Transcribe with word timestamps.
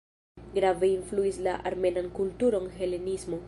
Grave 0.55 0.87
influis 0.93 1.37
la 1.49 1.53
armenan 1.73 2.11
kulturon 2.19 2.67
helenismo. 2.81 3.39